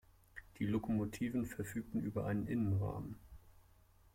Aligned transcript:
Die 0.57 0.65
Lokomotiven 0.65 1.45
verfügten 1.45 1.99
über 2.01 2.25
einen 2.25 2.47
Innenrahmen. 2.47 3.17